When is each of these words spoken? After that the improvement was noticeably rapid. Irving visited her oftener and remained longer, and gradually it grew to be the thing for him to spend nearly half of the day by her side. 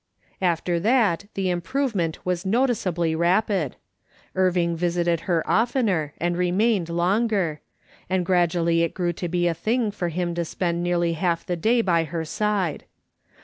After 0.41 0.79
that 0.79 1.25
the 1.35 1.51
improvement 1.51 2.25
was 2.25 2.43
noticeably 2.43 3.13
rapid. 3.13 3.75
Irving 4.33 4.75
visited 4.75 5.19
her 5.29 5.47
oftener 5.47 6.15
and 6.17 6.35
remained 6.35 6.89
longer, 6.89 7.61
and 8.09 8.25
gradually 8.25 8.81
it 8.81 8.95
grew 8.95 9.13
to 9.13 9.27
be 9.29 9.47
the 9.47 9.53
thing 9.53 9.91
for 9.91 10.09
him 10.09 10.33
to 10.33 10.43
spend 10.43 10.81
nearly 10.81 11.13
half 11.13 11.41
of 11.41 11.45
the 11.45 11.55
day 11.55 11.81
by 11.81 12.05
her 12.05 12.25
side. 12.25 12.85